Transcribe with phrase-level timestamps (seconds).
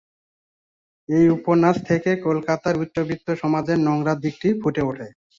[1.09, 5.07] এই উপন্যাস থেকে কলকাতার উচ্চবিত্ত সমাজের নোংরা দিকটি ফুটে ওঠে।